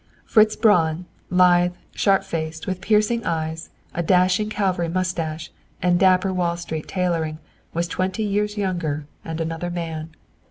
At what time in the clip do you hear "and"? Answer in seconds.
5.79-5.99, 9.23-9.39